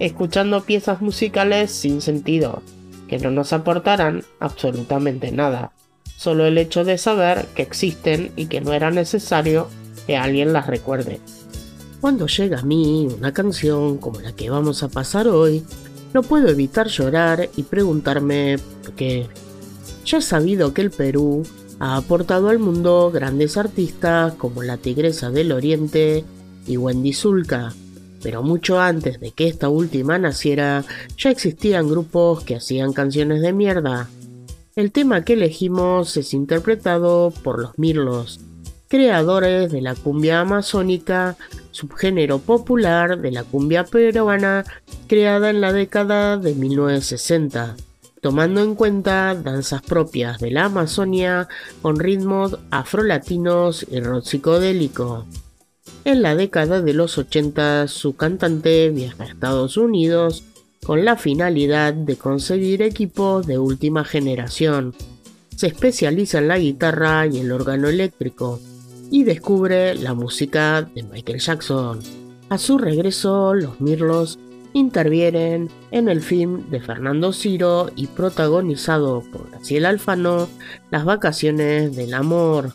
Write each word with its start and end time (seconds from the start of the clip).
escuchando 0.00 0.64
piezas 0.64 1.00
musicales 1.00 1.70
sin 1.70 2.00
sentido, 2.00 2.62
que 3.06 3.18
no 3.18 3.30
nos 3.30 3.52
aportarán 3.52 4.24
absolutamente 4.40 5.30
nada, 5.30 5.72
solo 6.16 6.46
el 6.46 6.58
hecho 6.58 6.84
de 6.84 6.98
saber 6.98 7.46
que 7.54 7.62
existen 7.62 8.32
y 8.34 8.46
que 8.46 8.60
no 8.60 8.72
era 8.72 8.90
necesario 8.90 9.68
que 10.06 10.16
alguien 10.16 10.52
las 10.52 10.66
recuerde. 10.66 11.20
Cuando 12.00 12.26
llega 12.26 12.60
a 12.60 12.64
mí 12.64 13.08
una 13.14 13.32
canción 13.32 13.98
como 13.98 14.20
la 14.20 14.32
que 14.32 14.48
vamos 14.48 14.82
a 14.82 14.88
pasar 14.88 15.28
hoy, 15.28 15.62
no 16.14 16.22
puedo 16.22 16.48
evitar 16.48 16.88
llorar 16.88 17.50
y 17.56 17.62
preguntarme 17.62 18.56
por 18.82 18.94
qué. 18.94 19.28
Ya 20.06 20.18
he 20.18 20.22
sabido 20.22 20.72
que 20.72 20.80
el 20.80 20.90
Perú 20.90 21.44
ha 21.78 21.96
aportado 21.96 22.48
al 22.48 22.58
mundo 22.58 23.10
grandes 23.12 23.56
artistas 23.56 24.34
como 24.34 24.62
la 24.62 24.78
Tigresa 24.78 25.30
del 25.30 25.52
Oriente 25.52 26.24
y 26.66 26.76
Wendy 26.78 27.12
Zulka, 27.12 27.74
pero 28.22 28.42
mucho 28.42 28.80
antes 28.80 29.20
de 29.20 29.32
que 29.32 29.48
esta 29.48 29.68
última 29.68 30.18
naciera 30.18 30.84
ya 31.16 31.30
existían 31.30 31.88
grupos 31.88 32.44
que 32.44 32.56
hacían 32.56 32.92
canciones 32.92 33.42
de 33.42 33.52
mierda. 33.52 34.08
El 34.76 34.92
tema 34.92 35.24
que 35.24 35.34
elegimos 35.34 36.16
es 36.16 36.32
interpretado 36.32 37.32
por 37.42 37.60
los 37.60 37.78
Mirlos, 37.78 38.40
creadores 38.88 39.70
de 39.70 39.80
la 39.80 39.94
cumbia 39.94 40.40
amazónica, 40.40 41.36
subgénero 41.70 42.38
popular 42.38 43.20
de 43.20 43.30
la 43.30 43.44
cumbia 43.44 43.84
peruana 43.84 44.64
creada 45.06 45.50
en 45.50 45.60
la 45.60 45.72
década 45.72 46.36
de 46.36 46.54
1960, 46.54 47.76
tomando 48.20 48.62
en 48.62 48.74
cuenta 48.74 49.34
danzas 49.34 49.82
propias 49.82 50.40
de 50.40 50.50
la 50.50 50.64
Amazonia 50.64 51.48
con 51.82 51.98
ritmos 51.98 52.58
afrolatinos 52.70 53.86
y 53.90 54.00
rock 54.00 54.24
psicodélico. 54.24 55.26
En 56.04 56.22
la 56.22 56.34
década 56.34 56.80
de 56.82 56.94
los 56.94 57.18
80 57.18 57.88
su 57.88 58.16
cantante 58.16 58.90
viaja 58.90 59.24
a 59.24 59.26
Estados 59.26 59.76
Unidos 59.76 60.44
con 60.84 61.04
la 61.04 61.16
finalidad 61.16 61.92
de 61.92 62.16
conseguir 62.16 62.82
equipos 62.82 63.46
de 63.46 63.58
última 63.58 64.04
generación. 64.04 64.94
Se 65.54 65.66
especializa 65.66 66.38
en 66.38 66.48
la 66.48 66.58
guitarra 66.58 67.26
y 67.26 67.38
el 67.38 67.52
órgano 67.52 67.88
eléctrico 67.88 68.60
y 69.10 69.24
descubre 69.24 69.94
la 69.94 70.14
música 70.14 70.82
de 70.82 71.02
Michael 71.02 71.40
Jackson. 71.40 72.00
A 72.48 72.58
su 72.58 72.78
regreso, 72.78 73.54
los 73.54 73.80
Mirlos 73.80 74.38
intervienen 74.72 75.68
en 75.90 76.08
el 76.08 76.22
film 76.22 76.70
de 76.70 76.80
Fernando 76.80 77.32
Ciro 77.32 77.90
y 77.96 78.06
protagonizado 78.06 79.22
por 79.32 79.50
Graciela 79.50 79.88
Alfano, 79.88 80.48
Las 80.90 81.04
vacaciones 81.04 81.94
del 81.94 82.14
amor, 82.14 82.72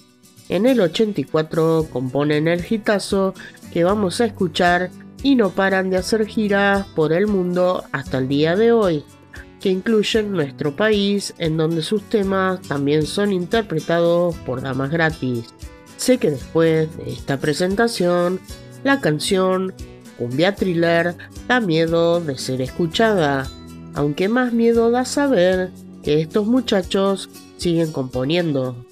en 0.50 0.66
el 0.66 0.80
84 0.82 1.88
componen 1.92 2.48
el 2.48 2.66
hitazo 2.68 3.34
que 3.74 3.84
vamos 3.84 4.22
a 4.22 4.26
escuchar 4.26 4.92
y 5.24 5.36
no 5.36 5.50
paran 5.50 5.90
de 5.90 5.98
hacer 5.98 6.26
giras 6.28 6.86
por 6.96 7.12
el 7.12 7.28
mundo 7.28 7.84
hasta 7.92 8.20
el 8.20 8.28
día 8.28 8.56
de 8.56 8.72
hoy, 8.72 9.04
que 9.60 9.70
incluyen 9.70 10.32
nuestro 10.32 10.76
país 10.76 11.34
en 11.40 11.58
donde 11.58 11.82
sus 11.82 12.04
temas 12.04 12.62
también 12.62 13.08
son 13.08 13.32
interpretados 13.32 14.36
por 14.46 14.62
damas 14.62 14.92
gratis. 14.92 15.46
Sé 15.98 16.20
que 16.20 16.30
después 16.30 16.96
de 16.98 17.12
esta 17.12 17.38
presentación, 17.38 18.40
la 18.84 19.02
canción 19.02 19.74
Cumbia 20.18 20.56
Thriller 20.56 21.16
da 21.48 21.60
miedo 21.60 22.22
de 22.22 22.38
ser 22.38 22.62
escuchada, 22.62 23.50
aunque 23.96 24.30
más 24.30 24.54
miedo 24.54 24.92
da 24.92 25.06
saber 25.06 25.72
que 26.04 26.22
estos 26.22 26.46
muchachos 26.46 27.30
siguen 27.58 27.92
componiendo 27.92 28.86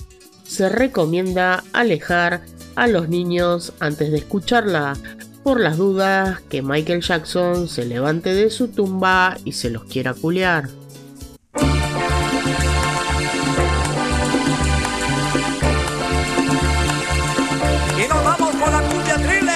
se 0.53 0.69
recomienda 0.69 1.63
alejar 1.73 2.41
a 2.75 2.85
los 2.85 3.09
niños 3.09 3.73
antes 3.79 4.11
de 4.11 4.19
escucharla, 4.19 4.95
por 5.43 5.59
las 5.59 5.77
dudas 5.77 6.41
que 6.41 6.61
Michael 6.61 7.01
Jackson 7.01 7.67
se 7.67 7.85
levante 7.85 8.35
de 8.35 8.51
su 8.51 8.67
tumba 8.67 9.35
y 9.43 9.53
se 9.53 9.71
los 9.71 9.85
quiera 9.85 10.13
culear. 10.13 10.69
Y 17.97 18.07
nos 18.07 18.23
vamos 18.23 18.55
con 18.55 18.71
la 18.71 18.81
cumbia 18.83 19.15
thriller, 19.15 19.55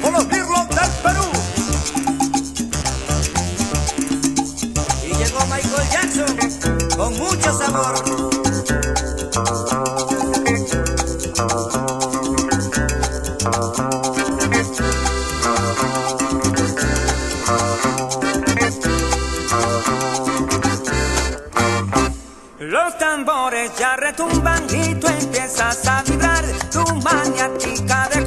con 0.00 0.14
los 0.14 0.26
Birlos 0.26 0.68
del 0.70 0.90
Perú. 1.02 1.26
Y 5.04 5.08
llegó 5.18 5.40
Michael 5.46 5.88
Jackson 5.92 6.96
con 6.96 7.18
mucho 7.18 7.52
sabor. 7.58 8.29
Los 22.70 22.96
tambores 22.98 23.76
ya 23.76 23.96
retumban 23.96 24.62
y 24.72 24.94
tú 24.94 25.08
empiezas 25.08 25.84
a 25.88 26.04
vibrar. 26.04 26.44
Tu 26.70 26.84
maniática 27.02 28.08
de 28.14 28.19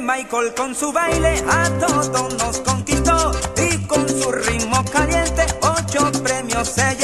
Michael 0.00 0.54
con 0.54 0.74
su 0.74 0.92
baile 0.92 1.44
a 1.48 1.68
todos 1.78 2.38
nos 2.38 2.60
conquistó 2.60 3.32
y 3.56 3.76
con 3.86 4.08
su 4.08 4.32
ritmo 4.32 4.82
caliente 4.90 5.44
ocho 5.60 6.10
premios 6.22 6.68
se 6.68 6.96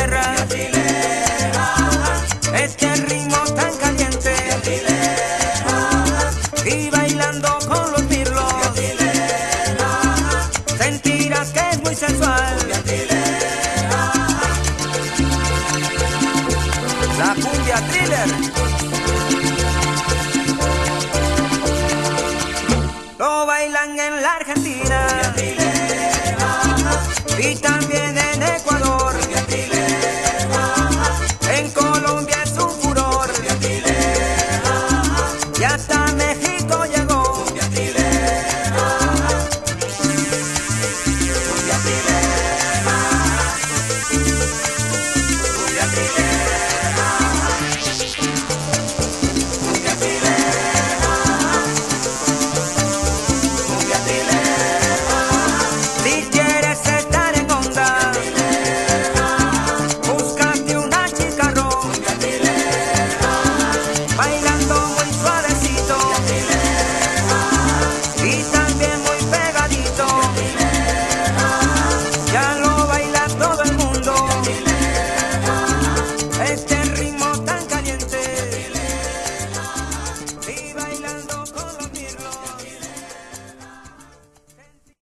tierra. 0.00 0.34
Este 2.54 2.94
ritmo 2.96 3.38
tan 3.54 3.76
caliente. 3.76 4.34
Y 6.64 6.90
bailando 6.90 7.58
con 7.68 7.92
los 7.92 8.02
mirlos. 8.04 8.54
Sentirás 10.78 11.50
que 11.50 11.70
es 11.70 11.82
muy 11.82 11.94
sensual. 11.94 12.56
La 17.18 17.34
cumbia 17.34 17.76
thriller. 17.90 18.28
Lo 23.18 23.46
bailan 23.46 23.98
en 23.98 24.22
la 24.22 24.32
Argentina. 24.34 25.06
Y 27.38 27.54
también 27.56 28.19